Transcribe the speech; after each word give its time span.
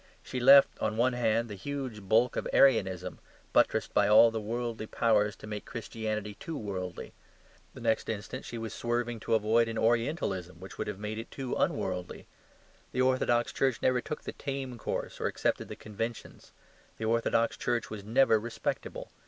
She 0.23 0.39
left 0.39 0.69
on 0.79 0.97
one 0.97 1.13
hand 1.13 1.47
the 1.47 1.53
huge 1.53 2.01
bulk 2.01 2.35
of 2.35 2.47
Arianism, 2.53 3.19
buttressed 3.53 3.93
by 3.93 4.07
all 4.07 4.31
the 4.31 4.41
worldly 4.41 4.87
powers 4.87 5.35
to 5.35 5.45
make 5.45 5.63
Christianity 5.63 6.33
too 6.39 6.57
worldly. 6.57 7.13
The 7.75 7.81
next 7.81 8.09
instant 8.09 8.43
she 8.43 8.57
was 8.57 8.73
swerving 8.73 9.19
to 9.19 9.35
avoid 9.35 9.67
an 9.67 9.77
orientalism, 9.77 10.59
which 10.59 10.79
would 10.79 10.87
have 10.87 10.97
made 10.97 11.19
it 11.19 11.29
too 11.29 11.53
unworldly. 11.53 12.25
The 12.93 13.01
orthodox 13.01 13.53
Church 13.53 13.79
never 13.83 14.01
took 14.01 14.23
the 14.23 14.31
tame 14.31 14.79
course 14.79 15.21
or 15.21 15.27
accepted 15.27 15.67
the 15.67 15.75
conventions; 15.75 16.51
the 16.97 17.05
orthodox 17.05 17.55
Church 17.55 17.91
was 17.91 18.03
never 18.03 18.39
respectable. 18.39 19.11